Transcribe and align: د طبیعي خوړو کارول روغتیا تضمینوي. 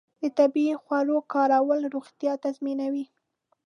د 0.21 0.23
طبیعي 0.39 0.75
خوړو 0.83 1.17
کارول 1.33 1.79
روغتیا 1.95 2.33
تضمینوي. 2.43 3.05